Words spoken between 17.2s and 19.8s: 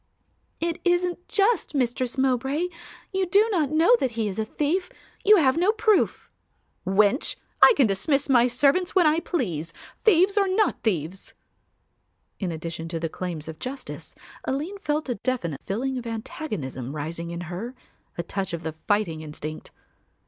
in her, a touch of the fighting instinct.